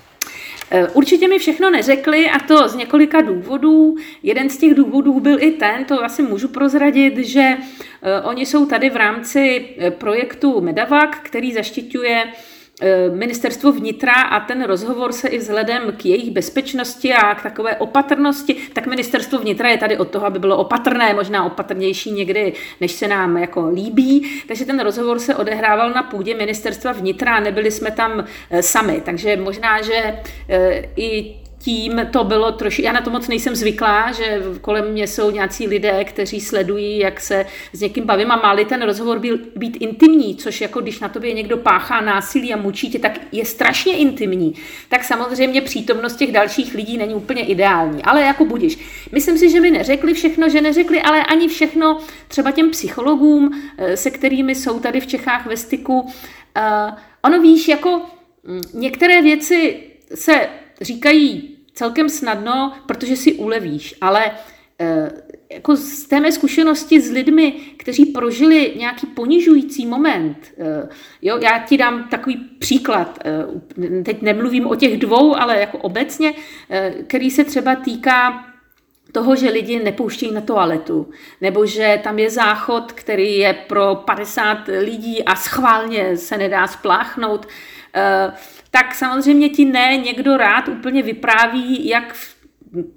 Eh, 0.71 0.87
určitě 0.87 1.27
mi 1.27 1.39
všechno 1.39 1.69
neřekli 1.69 2.29
a 2.29 2.39
to 2.39 2.67
z 2.67 2.75
několika 2.75 3.21
důvodů. 3.21 3.95
Jeden 4.23 4.49
z 4.49 4.57
těch 4.57 4.73
důvodů 4.73 5.19
byl 5.19 5.43
i 5.43 5.51
ten, 5.51 5.85
to 5.85 6.03
asi 6.03 6.21
můžu 6.21 6.47
prozradit, 6.47 7.17
že 7.17 7.57
eh, 8.01 8.21
oni 8.21 8.45
jsou 8.45 8.65
tady 8.65 8.89
v 8.89 8.95
rámci 8.95 9.65
eh, 9.77 9.91
projektu 9.91 10.61
Medavac, 10.61 11.09
který 11.29 11.53
zaštiťuje 11.53 12.33
Eh, 12.81 13.09
ministerstvo 13.09 13.71
vnitra 13.71 14.13
a 14.13 14.39
ten 14.39 14.63
rozhovor 14.63 15.11
se 15.11 15.27
i 15.27 15.37
vzhledem 15.37 15.91
k 15.91 16.05
jejich 16.05 16.31
bezpečnosti 16.31 17.13
a 17.13 17.35
k 17.35 17.43
takové 17.43 17.75
opatrnosti, 17.75 18.55
tak 18.73 18.87
ministerstvo 18.87 19.39
vnitra 19.39 19.69
je 19.69 19.77
tady 19.77 19.97
od 19.97 20.09
toho, 20.09 20.25
aby 20.25 20.39
bylo 20.39 20.57
opatrné, 20.57 21.13
možná 21.13 21.45
opatrnější 21.45 22.11
někdy, 22.11 22.53
než 22.81 22.91
se 22.91 23.07
nám 23.07 23.37
jako 23.37 23.69
líbí. 23.69 24.43
Takže 24.47 24.65
ten 24.65 24.79
rozhovor 24.79 25.19
se 25.19 25.35
odehrával 25.35 25.89
na 25.89 26.03
půdě 26.03 26.35
ministerstva 26.35 26.91
vnitra 26.91 27.39
nebyli 27.39 27.71
jsme 27.71 27.91
tam 27.91 28.25
eh, 28.49 28.63
sami. 28.63 29.01
Takže 29.05 29.37
možná, 29.37 29.81
že 29.81 30.19
eh, 30.49 30.89
i 30.95 31.35
tím 31.59 32.07
to 32.11 32.23
bylo 32.23 32.51
trošku, 32.51 32.81
já 32.81 32.91
na 32.91 33.01
to 33.01 33.09
moc 33.09 33.27
nejsem 33.27 33.55
zvyklá, 33.55 34.11
že 34.11 34.41
kolem 34.61 34.91
mě 34.91 35.07
jsou 35.07 35.31
nějací 35.31 35.67
lidé, 35.67 36.03
kteří 36.03 36.41
sledují, 36.41 36.99
jak 36.99 37.19
se 37.19 37.45
s 37.73 37.81
někým 37.81 38.05
bavím 38.05 38.31
a 38.31 38.35
máli 38.35 38.65
ten 38.65 38.81
rozhovor 38.81 39.19
byl, 39.19 39.39
být 39.55 39.77
intimní, 39.79 40.35
což 40.35 40.61
jako 40.61 40.81
když 40.81 40.99
na 40.99 41.09
tobě 41.09 41.33
někdo 41.33 41.57
páchá 41.57 42.01
násilí 42.01 42.53
a 42.53 42.57
mučí 42.57 42.89
tě, 42.89 42.99
tak 42.99 43.19
je 43.31 43.45
strašně 43.45 43.97
intimní. 43.97 44.53
Tak 44.89 45.03
samozřejmě 45.03 45.61
přítomnost 45.61 46.15
těch 46.15 46.31
dalších 46.31 46.75
lidí 46.75 46.97
není 46.97 47.15
úplně 47.15 47.45
ideální, 47.45 48.03
ale 48.03 48.21
jako 48.21 48.45
budíš. 48.45 48.77
Myslím 49.11 49.37
si, 49.37 49.49
že 49.49 49.61
mi 49.61 49.71
neřekli 49.71 50.13
všechno, 50.13 50.49
že 50.49 50.61
neřekli 50.61 51.01
ale 51.01 51.23
ani 51.25 51.47
všechno 51.47 51.99
třeba 52.27 52.51
těm 52.51 52.71
psychologům, 52.71 53.61
eh, 53.77 53.97
se 53.97 54.11
kterými 54.11 54.55
jsou 54.55 54.79
tady 54.79 54.99
v 54.99 55.07
Čechách 55.07 55.45
ve 55.45 55.57
styku. 55.57 55.99
Uh, 55.99 56.93
ono 57.21 57.41
víš, 57.41 57.67
jako 57.67 58.01
mm, 58.43 58.61
některé 58.73 59.21
věci 59.21 59.79
se 60.15 60.49
říkají 60.81 61.57
celkem 61.73 62.09
snadno, 62.09 62.73
protože 62.85 63.15
si 63.15 63.33
ulevíš, 63.33 63.95
ale 64.01 64.31
eh, 64.79 65.11
jako 65.51 65.75
z 65.75 66.03
té 66.03 66.19
mé 66.19 66.31
zkušenosti 66.31 67.01
s 67.01 67.11
lidmi, 67.11 67.51
kteří 67.77 68.05
prožili 68.05 68.73
nějaký 68.77 69.07
ponižující 69.07 69.85
moment, 69.85 70.37
eh, 70.57 70.89
jo, 71.21 71.37
já 71.37 71.59
ti 71.59 71.77
dám 71.77 72.07
takový 72.09 72.35
příklad, 72.59 73.19
eh, 73.25 74.03
teď 74.03 74.21
nemluvím 74.21 74.67
o 74.67 74.75
těch 74.75 74.97
dvou, 74.97 75.35
ale 75.35 75.59
jako 75.59 75.77
obecně, 75.77 76.33
který 77.07 77.31
se 77.31 77.43
třeba 77.43 77.75
týká 77.75 78.45
toho, 79.11 79.35
že 79.35 79.49
lidi 79.49 79.83
nepouštějí 79.83 80.31
na 80.31 80.41
toaletu, 80.41 81.09
nebo 81.41 81.65
že 81.65 81.99
tam 82.03 82.19
je 82.19 82.29
záchod, 82.29 82.91
který 82.91 83.37
je 83.37 83.53
pro 83.53 83.95
50 83.95 84.67
lidí 84.67 85.23
a 85.23 85.35
schválně 85.35 86.17
se 86.17 86.37
nedá 86.37 86.67
spláchnout 86.67 87.47
tak 88.71 88.95
samozřejmě 88.95 89.49
ti 89.49 89.65
ne 89.65 89.97
někdo 89.97 90.37
rád 90.37 90.67
úplně 90.67 91.03
vypráví, 91.03 91.87
jak 91.87 92.15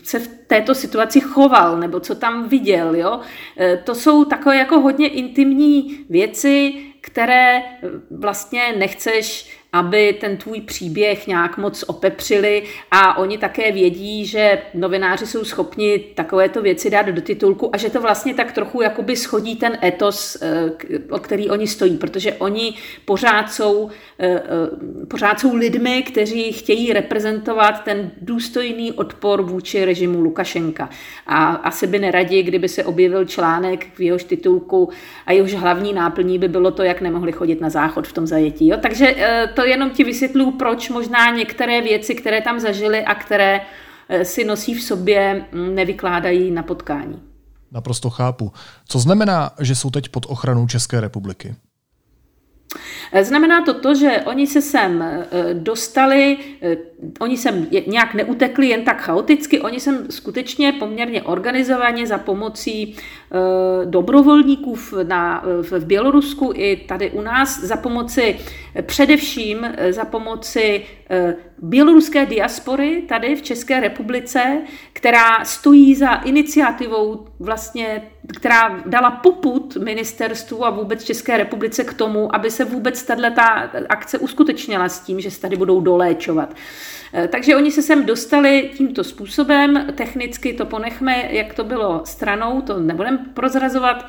se 0.03 0.19
v 0.19 0.29
této 0.47 0.75
situaci 0.75 1.21
choval, 1.21 1.79
nebo 1.79 2.01
co 2.01 2.15
tam 2.15 2.49
viděl. 2.49 2.95
Jo? 2.95 3.21
E, 3.61 3.77
to 3.77 3.95
jsou 3.95 4.25
takové 4.25 4.57
jako 4.57 4.81
hodně 4.81 5.09
intimní 5.09 6.05
věci, 6.11 6.75
které 7.01 7.63
vlastně 8.11 8.75
nechceš 8.79 9.57
aby 9.73 10.13
ten 10.21 10.37
tvůj 10.37 10.61
příběh 10.61 11.27
nějak 11.27 11.59
moc 11.59 11.85
opepřili 11.87 12.63
a 12.91 13.19
oni 13.19 13.39
také 13.39 13.73
vědí, 13.73 14.27
že 14.27 14.59
novináři 14.75 15.27
jsou 15.27 15.45
schopni 15.45 15.99
takovéto 15.99 16.63
věci 16.63 16.91
dát 16.91 17.07
do 17.07 17.23
titulku 17.23 17.71
a 17.73 17.77
že 17.77 17.91
to 17.91 18.01
vlastně 18.01 18.35
tak 18.35 18.53
trochu 18.53 18.83
jakoby 18.83 19.17
schodí 19.17 19.57
ten 19.57 19.79
etos, 19.83 20.37
eh, 20.43 20.71
o 21.11 21.19
který 21.19 21.51
oni 21.51 21.67
stojí, 21.67 21.97
protože 21.97 22.33
oni 22.33 22.75
pořád 23.05 23.53
jsou, 23.53 23.91
eh, 24.19 24.29
eh, 24.29 25.07
pořád 25.07 25.41
jsou 25.41 25.57
lidmi, 25.57 26.03
kteří 26.03 26.53
chtějí 26.53 26.93
reprezentovat 26.93 27.85
ten 27.85 28.11
důstojný 28.21 28.93
odpor 28.93 29.43
vůči 29.43 29.85
režimu 29.85 30.21
Lukašenka. 30.21 30.91
A 31.27 31.45
asi 31.47 31.87
by 31.87 31.99
neradi, 31.99 32.43
kdyby 32.43 32.69
se 32.69 32.85
objevil 32.85 33.25
článek 33.25 33.87
v 33.95 34.01
jehož 34.01 34.25
titulku 34.25 34.89
a 35.27 35.33
jehož 35.33 35.55
hlavní 35.55 35.93
náplní 35.93 36.39
by 36.39 36.49
bylo 36.49 36.71
to, 36.71 36.83
jak 36.83 37.01
nemohli 37.01 37.33
chodit 37.33 37.61
na 37.61 37.71
záchod 37.71 38.09
v 38.09 38.13
tom 38.13 38.27
zajetí. 38.27 38.69
Jo? 38.69 38.77
Takže 38.83 39.17
to 39.55 39.62
to 39.63 39.67
jenom 39.69 39.91
ti 39.91 40.05
vysvětluju, 40.05 40.51
proč 40.51 40.91
možná 40.91 41.31
některé 41.31 41.83
věci, 41.83 42.15
které 42.15 42.41
tam 42.41 42.61
zažili 42.61 43.05
a 43.05 43.15
které 43.15 43.61
eh, 44.09 44.25
si 44.25 44.45
nosí 44.45 44.75
v 44.75 44.83
sobě, 44.83 45.45
mm, 45.53 45.75
nevykládají 45.75 46.51
na 46.51 46.63
potkání. 46.63 47.23
Naprosto 47.73 48.11
chápu. 48.11 48.53
Co 48.89 48.99
znamená, 48.99 49.51
že 49.61 49.75
jsou 49.75 49.91
teď 49.91 50.09
pod 50.09 50.27
ochranou 50.29 50.67
České 50.67 51.01
republiky? 51.01 51.55
Znamená 53.23 53.63
to 53.63 53.75
to, 53.75 53.95
že 53.95 54.23
oni 54.25 54.47
se 54.47 54.63
sem 54.63 55.03
eh, 55.03 55.27
dostali, 55.55 56.39
eh, 56.63 56.77
oni 57.21 57.37
sem 57.37 57.67
nějak 57.87 58.15
neutekli 58.15 58.69
jen 58.69 58.85
tak 58.85 59.01
chaoticky, 59.03 59.61
oni 59.61 59.81
sem 59.81 60.07
skutečně 60.11 60.73
poměrně 60.73 61.23
organizovaně 61.23 62.07
za 62.07 62.19
pomocí 62.19 62.97
eh, 62.97 63.37
dobrovolníků 63.85 64.79
na, 65.03 65.45
v 65.63 65.85
Bělorusku 65.85 66.53
i 66.55 66.77
tady 66.77 67.11
u 67.11 67.21
nás, 67.21 67.61
za 67.61 67.77
pomoci 67.77 68.39
především 68.83 69.67
za 69.91 70.05
pomoci 70.05 70.83
běloruské 71.63 72.27
diaspory 72.27 73.03
tady 73.09 73.37
v 73.37 73.43
České 73.43 73.81
republice, 73.81 74.63
která 74.93 75.45
stojí 75.45 75.95
za 75.95 76.15
iniciativou 76.15 77.27
vlastně, 77.43 78.03
která 78.37 78.83
dala 78.87 79.11
poput 79.11 79.77
ministerstvu 79.77 80.67
a 80.67 80.71
vůbec 80.71 81.05
České 81.05 81.37
republice 81.37 81.85
k 81.85 81.95
tomu, 81.95 82.35
aby 82.35 82.51
se 82.51 82.65
vůbec 82.65 83.03
tato 83.03 83.43
akce 83.89 84.19
uskutečnila 84.19 84.89
s 84.89 85.01
tím, 85.01 85.21
že 85.21 85.31
se 85.31 85.41
tady 85.41 85.57
budou 85.57 85.81
doléčovat. 85.81 86.55
Eh, 87.15 87.29
takže 87.29 87.57
oni 87.57 87.71
se 87.73 87.83
sem 87.83 88.07
dostali 88.07 88.71
tímto 88.77 89.05
způsobem, 89.05 89.87
technicky 89.95 90.53
to 90.53 90.67
ponechme, 90.67 91.29
jak 91.31 91.55
to 91.55 91.65
bylo 91.65 92.01
stranou, 92.05 92.61
to 92.61 92.81
nebudeme 92.81 93.19
prozrazovat. 93.35 94.07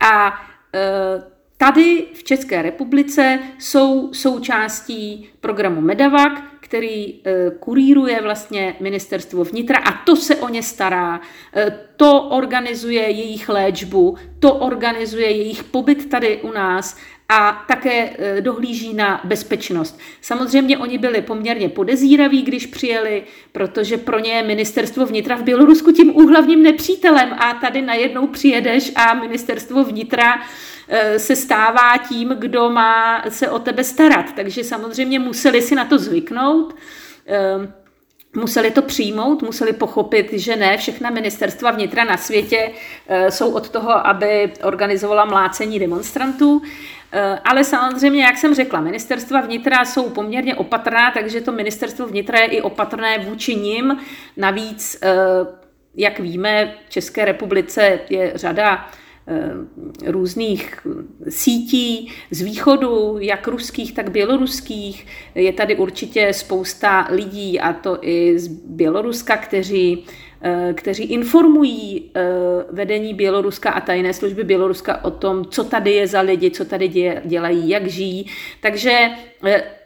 A 0.00 0.40
eh, 0.74 1.39
tady 1.60 2.06
v 2.14 2.24
České 2.24 2.62
republice 2.62 3.38
jsou 3.58 4.12
součástí 4.12 5.28
programu 5.40 5.80
Medavac, 5.80 6.32
který 6.60 7.14
eh, 7.14 7.50
kuríruje 7.60 8.22
vlastně 8.22 8.76
ministerstvo 8.80 9.44
vnitra 9.44 9.78
a 9.78 10.04
to 10.04 10.16
se 10.16 10.36
o 10.36 10.48
ně 10.48 10.62
stará, 10.62 11.20
to 11.96 12.22
organizuje 12.22 13.02
jejich 13.02 13.48
léčbu, 13.48 14.16
to 14.38 14.54
organizuje 14.54 15.30
jejich 15.30 15.64
pobyt 15.64 16.10
tady 16.10 16.36
u 16.42 16.52
nás 16.52 16.96
a 17.32 17.64
také 17.68 18.10
e, 18.18 18.40
dohlíží 18.40 18.94
na 18.94 19.20
bezpečnost. 19.24 19.98
Samozřejmě 20.20 20.78
oni 20.78 20.98
byli 20.98 21.22
poměrně 21.22 21.68
podezíraví, 21.68 22.42
když 22.42 22.66
přijeli, 22.66 23.22
protože 23.52 23.96
pro 23.96 24.18
ně 24.18 24.32
je 24.32 24.42
ministerstvo 24.42 25.06
vnitra 25.06 25.36
v 25.36 25.42
Bělorusku 25.42 25.92
tím 25.92 26.16
úhlavním 26.16 26.62
nepřítelem 26.62 27.32
a 27.32 27.54
tady 27.54 27.82
najednou 27.82 28.26
přijedeš 28.26 28.92
a 28.94 29.14
ministerstvo 29.14 29.84
vnitra 29.84 30.34
se 31.16 31.36
stává 31.36 31.98
tím, 32.08 32.28
kdo 32.28 32.70
má 32.70 33.24
se 33.28 33.50
o 33.50 33.58
tebe 33.58 33.84
starat. 33.84 34.26
Takže 34.36 34.64
samozřejmě 34.64 35.18
museli 35.18 35.62
si 35.62 35.74
na 35.74 35.84
to 35.84 35.98
zvyknout. 35.98 36.74
E, 37.26 37.80
museli 38.36 38.70
to 38.70 38.82
přijmout, 38.82 39.42
museli 39.42 39.72
pochopit, 39.72 40.32
že 40.32 40.56
ne 40.56 40.76
všechna 40.76 41.10
ministerstva 41.10 41.70
vnitra 41.70 42.04
na 42.04 42.16
světě 42.16 42.72
jsou 43.28 43.52
od 43.52 43.68
toho, 43.68 44.06
aby 44.06 44.52
organizovala 44.62 45.24
mlácení 45.24 45.78
demonstrantů. 45.78 46.62
ale 47.44 47.64
samozřejmě, 47.64 48.24
jak 48.24 48.38
jsem 48.38 48.54
řekla, 48.54 48.80
ministerstva 48.80 49.40
vnitra 49.40 49.84
jsou 49.84 50.10
poměrně 50.10 50.54
opatrná, 50.54 51.10
takže 51.10 51.40
to 51.40 51.52
ministerstvo 51.52 52.06
vnitra 52.06 52.38
je 52.38 52.46
i 52.46 52.62
opatrné 52.62 53.18
vůči 53.18 53.54
nim. 53.54 53.98
Navíc, 54.36 55.00
jak 55.94 56.20
víme, 56.20 56.74
v 56.86 56.90
České 56.90 57.24
republice 57.24 58.00
je 58.10 58.32
řada 58.34 58.86
Eh, 58.86 59.09
různých 60.06 60.86
sítí 61.28 62.12
z 62.30 62.40
východu, 62.40 63.18
jak 63.20 63.48
ruských, 63.48 63.94
tak 63.94 64.10
běloruských. 64.10 65.06
Je 65.34 65.52
tady 65.52 65.76
určitě 65.76 66.32
spousta 66.32 67.08
lidí, 67.10 67.60
a 67.60 67.72
to 67.72 67.98
i 68.00 68.38
z 68.38 68.48
Běloruska, 68.48 69.36
kteří 69.36 70.04
eh, 70.42 70.72
kteří 70.76 71.04
informují 71.04 72.10
eh, 72.14 72.22
vedení 72.70 73.14
Běloruska 73.14 73.70
a 73.70 73.80
tajné 73.80 74.14
služby 74.14 74.44
Běloruska 74.44 75.04
o 75.04 75.10
tom, 75.10 75.44
co 75.44 75.64
tady 75.64 75.90
je 75.90 76.06
za 76.06 76.20
lidi, 76.20 76.50
co 76.50 76.64
tady 76.64 76.88
dělají, 77.24 77.68
jak 77.68 77.86
žijí. 77.86 78.26
Takže 78.60 79.10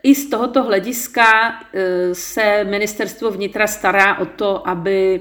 i 0.02 0.14
z 0.14 0.30
tohoto 0.30 0.62
hlediska 0.62 1.24
se 2.12 2.64
ministerstvo 2.64 3.30
vnitra 3.30 3.66
stará 3.66 4.18
o 4.18 4.26
to, 4.26 4.68
aby 4.68 5.20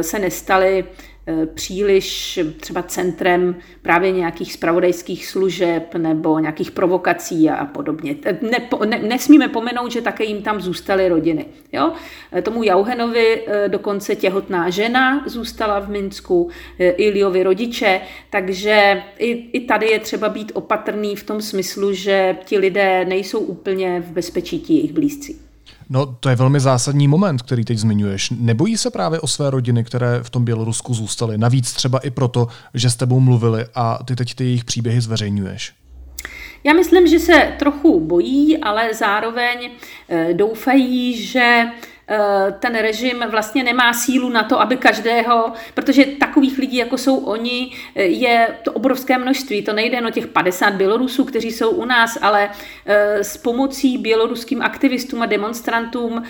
se 0.00 0.18
nestaly 0.18 0.84
Eh, 0.84 1.15
příliš 1.54 2.40
třeba 2.60 2.82
centrem 2.82 3.56
právě 3.82 4.12
nějakých 4.12 4.52
spravodajských 4.52 5.26
služeb 5.26 5.94
nebo 5.94 6.38
nějakých 6.38 6.70
provokací 6.70 7.50
a 7.50 7.64
podobně. 7.64 8.16
Eh, 8.24 8.38
ne, 8.42 8.68
ne, 8.86 8.98
nesmíme 8.98 9.48
pomenout, 9.48 9.92
že 9.92 10.00
také 10.00 10.24
jim 10.24 10.42
tam 10.42 10.60
zůstaly 10.60 11.08
rodiny. 11.08 11.46
Jo? 11.72 11.92
Eh, 12.32 12.42
tomu 12.42 12.62
Jauhenovi 12.62 13.46
dokonce 13.68 14.16
těhotná 14.16 14.70
žena 14.70 15.24
zůstala 15.26 15.80
v 15.80 15.90
Minsku, 15.90 16.50
Iliovi 16.78 17.42
rodiče, 17.42 18.00
takže 18.30 19.02
i, 19.18 19.30
i 19.52 19.60
tady 19.60 19.86
je 19.86 19.98
třeba 19.98 20.28
být 20.28 20.52
opatrný 20.54 21.16
v 21.16 21.24
tom 21.24 21.42
smyslu, 21.42 21.92
že 21.92 22.36
ti 22.44 22.58
lidé 22.58 23.04
nejsou 23.04 23.38
úplně 23.38 24.00
v 24.00 24.10
bezpečí 24.10 24.60
ti 24.60 24.74
jejich 24.74 24.92
blízcí. 24.92 25.45
No, 25.90 26.06
to 26.06 26.28
je 26.28 26.36
velmi 26.36 26.60
zásadní 26.60 27.08
moment, 27.08 27.42
který 27.42 27.64
teď 27.64 27.78
zmiňuješ. 27.78 28.30
Nebojí 28.30 28.76
se 28.76 28.90
právě 28.90 29.20
o 29.20 29.26
své 29.26 29.50
rodiny, 29.50 29.84
které 29.84 30.22
v 30.22 30.30
tom 30.30 30.44
Bělorusku 30.44 30.94
zůstaly? 30.94 31.38
Navíc 31.38 31.72
třeba 31.72 31.98
i 31.98 32.10
proto, 32.10 32.48
že 32.74 32.90
s 32.90 32.96
tebou 32.96 33.20
mluvili 33.20 33.64
a 33.74 33.98
ty 34.04 34.16
teď 34.16 34.34
ty 34.34 34.44
jejich 34.44 34.64
příběhy 34.64 35.00
zveřejňuješ. 35.00 35.72
Já 36.64 36.72
myslím, 36.72 37.06
že 37.06 37.18
se 37.18 37.52
trochu 37.58 38.00
bojí, 38.00 38.58
ale 38.58 38.94
zároveň 38.94 39.70
eh, 40.08 40.34
doufají, 40.34 41.22
že 41.26 41.64
ten 42.58 42.74
režim 42.74 43.24
vlastně 43.30 43.64
nemá 43.64 43.92
sílu 43.92 44.28
na 44.28 44.42
to, 44.42 44.60
aby 44.60 44.76
každého, 44.76 45.52
protože 45.74 46.04
takových 46.04 46.58
lidí, 46.58 46.76
jako 46.76 46.98
jsou 46.98 47.16
oni, 47.16 47.72
eh, 47.94 48.02
je 48.02 48.48
to 48.62 48.72
obrovské 48.72 49.18
množství. 49.18 49.62
To 49.62 49.72
nejde 49.72 50.02
o 50.02 50.10
těch 50.10 50.26
50 50.26 50.74
Bělorusů, 50.74 51.24
kteří 51.24 51.52
jsou 51.52 51.70
u 51.70 51.84
nás, 51.84 52.18
ale 52.22 52.50
eh, 52.86 53.24
s 53.24 53.36
pomocí 53.36 53.98
běloruským 53.98 54.62
aktivistům 54.62 55.22
a 55.22 55.26
demonstrantům 55.26 56.22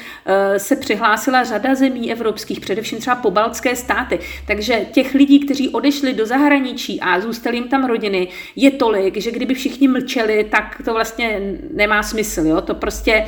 se 0.57 0.77
přihlásila 0.77 1.45
řada 1.45 1.75
zemí 1.75 2.13
evropských, 2.13 2.61
především 2.61 2.99
třeba 2.99 3.17
pobaltské 3.17 3.77
státy. 3.77 4.19
Takže 4.47 4.87
těch 4.93 5.15
lidí, 5.15 5.41
kteří 5.41 5.69
odešli 5.69 6.15
do 6.15 6.27
zahraničí 6.27 7.01
a 7.01 7.21
zůstali 7.21 7.57
jim 7.57 7.69
tam 7.69 7.85
rodiny, 7.85 8.29
je 8.57 8.71
tolik, 8.71 9.17
že 9.17 9.31
kdyby 9.31 9.55
všichni 9.55 9.89
mlčeli, 9.89 10.45
tak 10.45 10.83
to 10.85 10.93
vlastně 10.93 11.41
nemá 11.73 12.03
smysl. 12.03 12.41
Jo? 12.41 12.61
To 12.61 12.75
prostě 12.75 13.27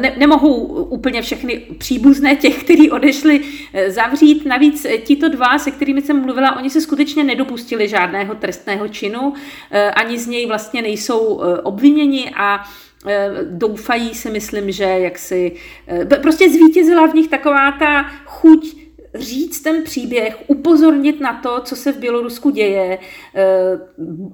ne, 0.00 0.12
nemohou 0.16 0.54
úplně 0.84 1.22
všechny 1.22 1.62
příbuzné 1.78 2.36
těch, 2.36 2.64
kteří 2.64 2.90
odešli 2.90 3.40
eh, 3.72 3.90
zavřít. 3.90 4.46
Navíc 4.46 4.84
eh, 4.84 4.98
tito 4.98 5.28
dva, 5.28 5.58
se 5.58 5.70
kterými 5.70 6.02
jsem 6.02 6.22
mluvila, 6.22 6.56
oni 6.56 6.70
se 6.70 6.80
skutečně 6.80 7.24
nedopustili 7.24 7.88
žádného 7.88 8.34
trestného 8.34 8.88
činu, 8.88 9.32
eh, 9.70 9.90
ani 9.90 10.18
z 10.18 10.26
něj 10.26 10.46
vlastně 10.46 10.82
nejsou 10.82 11.40
obviněni 11.62 12.32
a 12.36 12.64
doufají 13.44 14.14
si, 14.14 14.30
myslím, 14.30 14.72
že 14.72 14.84
jak 14.84 15.18
si 15.18 15.52
prostě 16.22 16.50
zvítězila 16.50 17.06
v 17.06 17.14
nich 17.14 17.28
taková 17.28 17.72
ta 17.72 18.10
chuť 18.24 18.79
říct 19.14 19.60
ten 19.60 19.84
příběh, 19.84 20.38
upozornit 20.46 21.20
na 21.20 21.40
to, 21.42 21.60
co 21.60 21.76
se 21.76 21.92
v 21.92 21.98
Bělorusku 21.98 22.50
děje, 22.50 22.98
eh, 23.34 23.78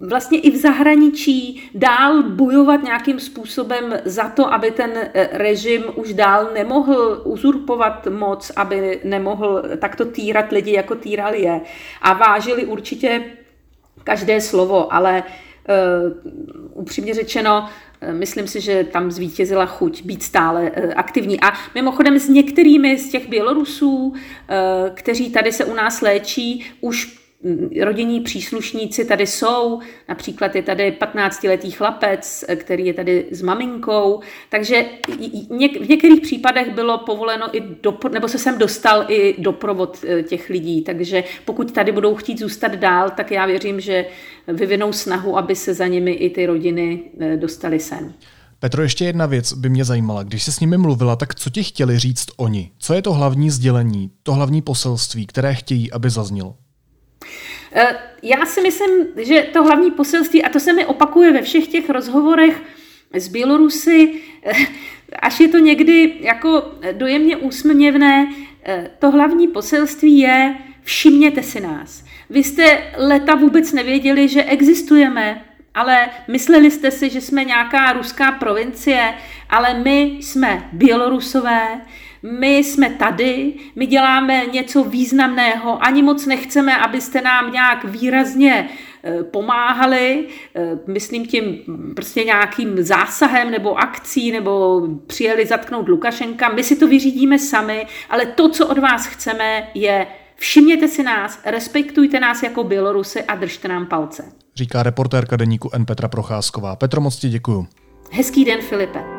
vlastně 0.01 0.41
i 0.41 0.51
v 0.51 0.57
zahraničí 0.57 1.71
dál 1.75 2.23
bojovat 2.23 2.83
nějakým 2.83 3.21
způsobem 3.21 3.99
za 4.05 4.29
to, 4.29 4.53
aby 4.53 4.71
ten 4.71 4.91
eh, 4.97 5.29
režim 5.33 5.85
už 5.95 6.15
dál 6.15 6.51
nemohl 6.55 7.23
uzurpovat 7.25 8.07
moc, 8.07 8.53
aby 8.57 9.01
nemohl 9.05 9.63
takto 9.79 10.05
týrat 10.05 10.53
lidi, 10.53 10.73
jako 10.73 10.95
týral 10.95 11.35
je. 11.35 11.61
A 12.03 12.13
vážili 12.13 12.65
určitě 12.65 13.25
každé 14.05 14.41
slovo, 14.41 14.95
ale 14.95 15.23
uh, 15.27 15.46
upřímně 16.75 17.15
řečeno, 17.15 17.69
Eh, 18.01 18.13
myslím 18.13 18.47
si, 18.47 18.61
že 18.61 18.85
tam 18.85 19.11
zvítězila 19.11 19.67
chuť 19.67 20.03
být 20.03 20.23
stále 20.23 20.71
eh, 20.75 20.95
aktivní. 20.95 21.41
A 21.41 21.53
mimochodem 21.75 22.19
s 22.19 22.29
některými 22.29 22.99
z 22.99 23.11
těch 23.11 23.29
Bělorusů, 23.29 24.15
eh, 24.49 24.91
kteří 24.95 25.31
tady 25.31 25.53
se 25.53 25.65
u 25.65 25.75
nás 25.75 26.01
léčí, 26.01 26.65
už 26.81 27.26
rodinní 27.83 28.21
příslušníci 28.21 29.05
tady 29.05 29.27
jsou, 29.27 29.81
například 30.09 30.57
je 30.57 30.63
tady 30.63 30.97
15-letý 31.01 31.71
chlapec, 31.71 32.45
který 32.55 32.87
je 32.87 32.95
tady 32.95 33.27
s 33.31 33.43
maminkou, 33.43 34.21
takže 34.49 34.85
v 35.81 35.89
některých 35.89 36.21
případech 36.21 36.75
bylo 36.75 36.99
povoleno 36.99 37.57
i 37.57 37.63
dopro, 37.83 38.11
nebo 38.11 38.29
se 38.29 38.39
sem 38.39 38.59
dostal 38.59 39.05
i 39.09 39.35
doprovod 39.39 40.05
e, 40.05 40.23
těch 40.23 40.49
lidí, 40.51 40.83
takže 40.83 41.25
pokud 41.45 41.73
tady 41.73 41.93
budou 41.93 42.15
chtít 42.15 42.39
zůstat 42.39 42.75
dál, 42.75 43.11
tak 43.11 43.31
já 43.31 43.47
věřím, 43.47 43.81
že 43.81 44.07
vyvinou 44.49 44.93
snahu, 44.93 45.39
aby 45.39 45.55
se 45.55 45.75
za 45.75 45.87
nimi 45.87 46.13
i 46.13 46.31
ty 46.31 46.47
rodiny 46.47 47.01
e, 47.21 47.37
dostaly 47.37 47.81
sem. 47.81 48.15
Petro, 48.59 48.83
ještě 48.83 49.05
jedna 49.05 49.27
věc 49.27 49.53
by 49.53 49.69
mě 49.69 49.85
zajímala. 49.85 50.23
Když 50.23 50.43
se 50.43 50.53
s 50.53 50.61
nimi 50.61 50.79
mluvila, 50.79 51.17
tak 51.17 51.35
co 51.35 51.51
ti 51.51 51.63
chtěli 51.63 51.99
říct 51.99 52.27
oni? 52.37 52.71
Co 52.79 52.95
je 52.95 53.03
to 53.03 53.13
hlavní 53.13 53.51
sdělení, 53.51 54.11
to 54.23 54.35
hlavní 54.35 54.63
poselství, 54.63 55.27
které 55.27 55.55
chtějí, 55.55 55.93
aby 55.93 56.11
zaznělo? 56.11 56.55
Eh, 57.73 57.97
já 58.23 58.47
si 58.47 58.61
myslím, 58.61 58.91
že 59.17 59.47
to 59.53 59.63
hlavní 59.63 59.91
poselství, 59.91 60.43
a 60.43 60.49
to 60.49 60.61
se 60.61 60.73
mi 60.73 60.87
opakuje 60.87 61.33
ve 61.33 61.43
všech 61.43 61.67
těch 61.67 61.91
rozhovorech 61.91 62.63
s 63.13 63.29
Bělorusy, 63.29 64.15
eh, 64.43 64.53
až 65.19 65.41
je 65.41 65.49
to 65.49 65.59
někdy 65.59 66.15
jako 66.21 66.73
dojemně 66.93 67.37
úsměvné, 67.37 68.35
eh, 68.65 68.91
to 68.99 69.11
hlavní 69.11 69.49
poselství 69.49 70.19
je 70.19 70.57
všimněte 70.83 71.43
si 71.43 71.61
nás. 71.61 72.05
Vy 72.31 72.45
jste 72.45 72.93
leta 72.97 73.35
vůbec 73.35 73.73
nevěděli, 73.73 74.29
že 74.29 74.45
existujeme, 74.45 75.45
ale 75.75 76.09
mysleli 76.29 76.71
jste 76.71 76.91
si, 76.91 77.11
že 77.11 77.21
jsme 77.21 77.45
nějaká 77.45 77.93
ruská 77.93 78.33
provincie, 78.33 79.15
ale 79.51 79.75
my 79.75 80.01
jsme 80.21 80.69
Bělorusové, 80.73 81.81
my 82.33 82.57
jsme 82.57 82.91
tady, 82.91 83.55
my 83.77 83.87
děláme 83.87 84.47
něco 84.47 84.85
významného, 84.85 85.85
ani 85.85 86.03
moc 86.03 86.27
nechceme, 86.27 86.77
abyste 86.77 87.21
nám 87.21 87.53
nějak 87.53 87.85
výrazně 87.85 88.69
e, 89.05 89.23
pomáhali, 89.23 90.29
e, 90.55 90.79
myslím 90.87 91.27
tím 91.27 91.59
prostě 91.97 92.25
nějakým 92.25 92.83
zásahem 92.83 93.51
nebo 93.51 93.79
akcí, 93.79 94.33
nebo 94.33 94.83
přijeli 95.07 95.47
zatknout 95.47 95.89
Lukašenka. 95.89 96.49
My 96.49 96.65
si 96.65 96.77
to 96.77 96.89
vyřídíme 96.89 97.39
sami, 97.39 97.87
ale 98.11 98.27
to, 98.27 98.49
co 98.49 98.67
od 98.67 98.79
vás 98.79 99.07
chceme, 99.07 99.69
je 99.75 100.07
všimněte 100.35 100.89
si 100.89 101.03
nás, 101.03 101.41
respektujte 101.45 102.21
nás 102.21 102.43
jako 102.43 102.65
Bělorusy 102.65 103.23
a 103.23 103.35
držte 103.35 103.69
nám 103.69 103.87
palce. 103.87 104.33
Říká 104.55 104.83
reportérka 104.83 105.37
deníku 105.37 105.71
N. 105.73 105.87
Petra 105.87 106.09
Procházková. 106.09 106.77
Petro, 106.77 107.01
moc 107.01 107.17
ti 107.17 107.29
děkuju. 107.29 107.67
Hezký 108.11 108.45
den, 108.45 108.61
Filipe. 108.63 109.16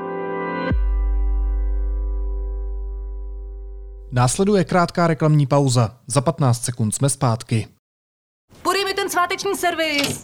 Následuje 4.11 4.63
krátká 4.63 5.07
reklamní 5.07 5.47
pauza. 5.47 5.97
Za 6.07 6.21
15 6.21 6.63
sekund 6.63 6.95
jsme 6.95 7.09
zpátky. 7.09 7.67
Podej 8.63 8.85
mi 8.85 8.93
ten 8.93 9.09
sváteční 9.09 9.55
servis! 9.55 10.21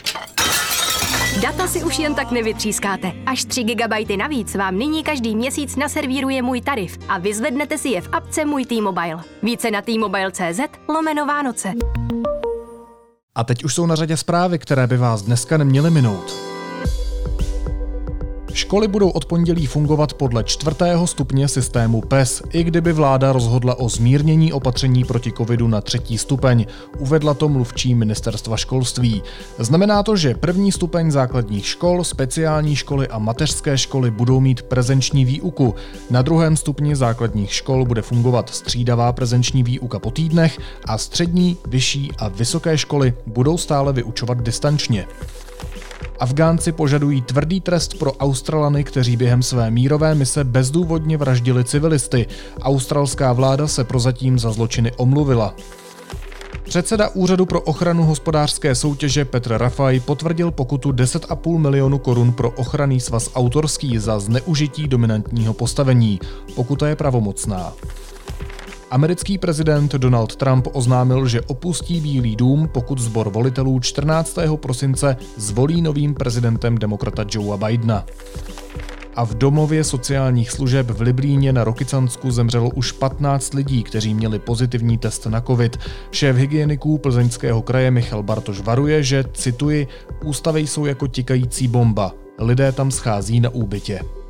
Data 1.42 1.68
si 1.68 1.84
už 1.84 2.00
jen 2.00 2.16
tak 2.16 2.32
nevytřískáte. 2.32 3.12
Až 3.26 3.46
3 3.46 3.64
GB 3.64 4.18
navíc 4.18 4.56
vám 4.56 4.78
nyní 4.78 5.04
každý 5.04 5.36
měsíc 5.36 5.76
naservíruje 5.76 6.42
můj 6.42 6.62
tarif 6.62 6.98
a 7.10 7.18
vyzvednete 7.18 7.78
si 7.78 7.90
je 7.90 8.02
v 8.02 8.10
apce 8.12 8.46
Můj 8.46 8.66
T-Mobile. 8.66 9.24
Více 9.44 9.72
na 9.72 9.82
t-mobile.cz 9.82 10.60
lomeno 10.90 11.26
Vánoce. 11.26 11.74
A 13.36 13.44
teď 13.44 13.64
už 13.64 13.74
jsou 13.76 13.86
na 13.86 13.96
řadě 13.96 14.18
zprávy, 14.18 14.60
které 14.60 14.88
by 14.88 14.98
vás 14.98 15.22
dneska 15.22 15.58
neměly 15.58 15.92
minout. 15.92 16.53
Školy 18.54 18.88
budou 18.88 19.10
od 19.10 19.26
pondělí 19.26 19.66
fungovat 19.66 20.14
podle 20.14 20.44
čtvrtého 20.44 21.08
stupně 21.08 21.48
systému 21.48 22.02
PES, 22.02 22.42
i 22.52 22.64
kdyby 22.64 22.94
vláda 22.94 23.34
rozhodla 23.34 23.80
o 23.80 23.90
zmírnění 23.90 24.54
opatření 24.54 25.04
proti 25.04 25.32
covidu 25.32 25.68
na 25.68 25.82
třetí 25.82 26.18
stupeň, 26.18 26.66
uvedla 27.00 27.34
to 27.34 27.50
mluvčí 27.50 27.96
ministerstva 27.96 28.58
školství. 28.58 29.24
Znamená 29.60 30.04
to, 30.04 30.16
že 30.16 30.36
první 30.36 30.72
stupeň 30.72 31.12
základních 31.12 31.66
škol, 31.66 32.04
speciální 32.04 32.76
školy 32.76 33.08
a 33.08 33.20
mateřské 33.20 33.78
školy 33.78 34.12
budou 34.12 34.40
mít 34.40 34.62
prezenční 34.62 35.26
výuku. 35.26 35.76
Na 36.10 36.22
druhém 36.22 36.58
stupni 36.58 36.96
základních 36.96 37.54
škol 37.54 37.86
bude 37.86 38.02
fungovat 38.02 38.50
střídavá 38.50 39.14
prezenční 39.14 39.64
výuka 39.64 40.00
po 40.00 40.12
týdnech 40.12 40.60
a 40.86 40.98
střední, 40.98 41.58
vyšší 41.68 42.12
a 42.18 42.28
vysoké 42.28 42.78
školy 42.78 43.14
budou 43.28 43.58
stále 43.58 43.94
vyučovat 43.94 44.42
distančně. 44.42 45.08
Afgánci 46.20 46.72
požadují 46.72 47.22
tvrdý 47.22 47.62
trest 47.62 48.00
pro 48.00 48.14
Australany, 48.14 48.84
kteří 48.84 49.18
během 49.18 49.44
své 49.44 49.72
mírové 49.72 50.16
mise 50.16 50.44
bezdůvodně 50.44 51.18
vraždili 51.18 51.64
civilisty. 51.64 52.28
Australská 52.62 53.34
vláda 53.34 53.68
se 53.68 53.84
prozatím 53.84 54.40
za 54.40 54.52
zločiny 54.52 54.92
omluvila. 54.98 55.56
Předseda 56.64 57.10
Úřadu 57.10 57.46
pro 57.46 57.62
ochranu 57.62 58.04
hospodářské 58.04 58.76
soutěže 58.76 59.26
Petr 59.26 59.58
Rafaj 59.58 60.00
potvrdil 60.00 60.52
pokutu 60.52 60.92
10,5 60.92 61.58
milionu 61.58 61.98
korun 61.98 62.34
pro 62.34 62.50
ochranný 62.50 63.00
svaz 63.00 63.30
autorský 63.36 63.98
za 63.98 64.20
zneužití 64.20 64.88
dominantního 64.88 65.54
postavení. 65.54 66.20
Pokuta 66.56 66.88
je 66.88 66.96
pravomocná. 66.96 67.74
Americký 68.94 69.38
prezident 69.38 69.96
Donald 69.96 70.36
Trump 70.36 70.68
oznámil, 70.74 71.28
že 71.28 71.42
opustí 71.42 72.02
Bílý 72.02 72.36
dům, 72.36 72.70
pokud 72.74 73.00
zbor 73.00 73.30
volitelů 73.30 73.80
14. 73.80 74.38
prosince 74.56 75.18
zvolí 75.38 75.82
novým 75.82 76.14
prezidentem 76.14 76.78
demokrata 76.78 77.26
Joea 77.32 77.58
Bidena 77.58 78.06
a 79.16 79.26
v 79.26 79.34
domově 79.36 79.84
sociálních 79.84 80.52
služeb 80.52 80.90
v 80.90 81.02
Liblíně 81.02 81.54
na 81.54 81.64
Rokycansku 81.64 82.32
zemřelo 82.32 82.70
už 82.70 82.92
15 82.92 83.54
lidí, 83.54 83.84
kteří 83.84 84.14
měli 84.14 84.40
pozitivní 84.40 84.98
test 84.98 85.26
na 85.26 85.42
COVID. 85.42 85.78
Šéf 86.12 86.36
hygieniků 86.36 86.98
plzeňského 86.98 87.62
kraje 87.62 87.92
Michal 87.92 88.24
Bartoš 88.24 88.60
varuje, 88.60 89.04
že, 89.04 89.24
cituji, 89.34 89.88
ústavy 90.24 90.68
jsou 90.68 90.86
jako 90.86 91.08
tikající 91.08 91.68
bomba. 91.68 92.14
Lidé 92.40 92.72
tam 92.72 92.92
schází 92.92 93.40
na 93.40 93.50
úbytě. 93.50 94.23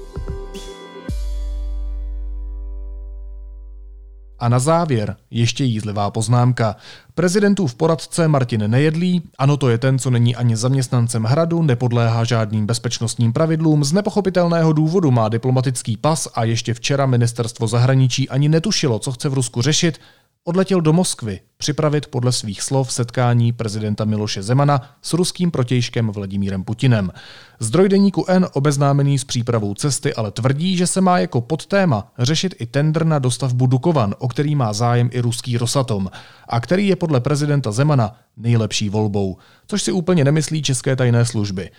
A 4.43 4.49
na 4.49 4.59
závěr 4.59 5.15
ještě 5.31 5.63
jízlivá 5.63 6.11
poznámka. 6.11 6.75
Prezidentův 7.15 7.75
poradce 7.75 8.27
Martin 8.27 8.71
Nejedlý, 8.71 9.21
ano 9.37 9.57
to 9.57 9.69
je 9.69 9.77
ten, 9.77 9.99
co 9.99 10.09
není 10.09 10.35
ani 10.35 10.55
zaměstnancem 10.55 11.23
hradu, 11.23 11.61
nepodléhá 11.61 12.23
žádným 12.23 12.65
bezpečnostním 12.65 13.33
pravidlům, 13.33 13.83
z 13.83 13.93
nepochopitelného 13.93 14.73
důvodu 14.73 15.11
má 15.11 15.29
diplomatický 15.29 15.97
pas 15.97 16.27
a 16.35 16.43
ještě 16.43 16.73
včera 16.73 17.05
ministerstvo 17.05 17.67
zahraničí 17.67 18.29
ani 18.29 18.49
netušilo, 18.49 18.99
co 18.99 19.11
chce 19.11 19.29
v 19.29 19.33
Rusku 19.33 19.61
řešit, 19.61 19.99
odletěl 20.43 20.81
do 20.81 20.93
Moskvy 20.93 21.39
připravit 21.57 22.07
podle 22.07 22.31
svých 22.31 22.61
slov 22.61 22.93
setkání 22.93 23.53
prezidenta 23.53 24.05
Miloše 24.05 24.43
Zemana 24.43 24.95
s 25.01 25.13
ruským 25.13 25.51
protějškem 25.51 26.09
Vladimírem 26.09 26.63
Putinem. 26.63 27.11
Zdroj 27.59 27.89
deníku 27.89 28.25
N 28.27 28.47
obeznámený 28.53 29.19
s 29.19 29.23
přípravou 29.23 29.73
cesty 29.73 30.13
ale 30.13 30.31
tvrdí, 30.31 30.77
že 30.77 30.87
se 30.87 31.01
má 31.01 31.19
jako 31.19 31.41
podtéma 31.41 32.11
řešit 32.19 32.55
i 32.59 32.65
tender 32.65 33.05
na 33.05 33.19
dostavbu 33.19 33.67
Dukovan, 33.67 34.15
o 34.19 34.27
který 34.27 34.55
má 34.55 34.73
zájem 34.73 35.09
i 35.13 35.21
ruský 35.21 35.57
Rosatom 35.57 36.09
a 36.49 36.59
který 36.59 36.87
je 36.87 36.95
podle 36.95 37.19
prezidenta 37.19 37.71
Zemana 37.71 38.15
nejlepší 38.37 38.89
volbou, 38.89 39.37
což 39.67 39.83
si 39.83 39.91
úplně 39.91 40.23
nemyslí 40.23 40.61
české 40.61 40.95
tajné 40.95 41.25
služby. 41.25 41.69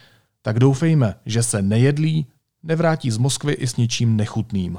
Tak 0.42 0.58
doufejme, 0.58 1.14
že 1.26 1.42
se 1.42 1.62
nejedlí, 1.62 2.26
nevrátí 2.62 3.10
z 3.10 3.18
Moskvy 3.18 3.52
i 3.52 3.66
s 3.66 3.76
něčím 3.76 4.16
nechutným. 4.16 4.78